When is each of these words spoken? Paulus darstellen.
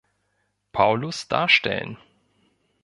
Paulus 0.73 1.27
darstellen. 1.27 1.99